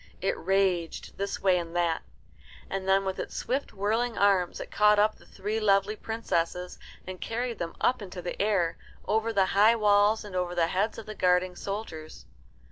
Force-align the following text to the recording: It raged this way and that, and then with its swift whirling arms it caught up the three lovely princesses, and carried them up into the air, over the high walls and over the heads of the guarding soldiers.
It 0.19 0.35
raged 0.35 1.19
this 1.19 1.43
way 1.43 1.59
and 1.59 1.75
that, 1.75 2.01
and 2.71 2.89
then 2.89 3.05
with 3.05 3.19
its 3.19 3.35
swift 3.35 3.71
whirling 3.71 4.17
arms 4.17 4.59
it 4.59 4.71
caught 4.71 4.97
up 4.97 5.13
the 5.19 5.27
three 5.27 5.59
lovely 5.59 5.95
princesses, 5.95 6.79
and 7.05 7.21
carried 7.21 7.59
them 7.59 7.75
up 7.79 8.01
into 8.01 8.19
the 8.23 8.41
air, 8.41 8.79
over 9.07 9.31
the 9.31 9.45
high 9.45 9.75
walls 9.75 10.25
and 10.25 10.35
over 10.35 10.55
the 10.55 10.65
heads 10.69 10.97
of 10.97 11.05
the 11.05 11.13
guarding 11.13 11.55
soldiers. 11.55 12.25